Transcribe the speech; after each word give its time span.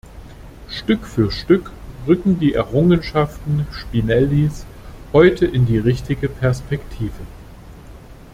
Stück 0.67 1.05
für 1.05 1.29
Stück 1.29 1.69
rücken 2.07 2.39
die 2.39 2.55
Errungenschaften 2.55 3.67
Spinellis 3.71 4.65
heute 5.13 5.45
in 5.45 5.67
die 5.67 5.77
richtige 5.77 6.27
Perspektive. 6.27 7.13